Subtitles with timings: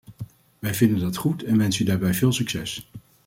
[0.59, 2.89] Wij vinden dat goed en wensen u daarbij veel succes.